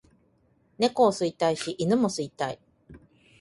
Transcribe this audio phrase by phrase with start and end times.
[0.79, 2.59] 猫を吸いたいし犬も吸いたい